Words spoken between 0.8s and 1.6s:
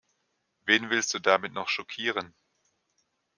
willst du damit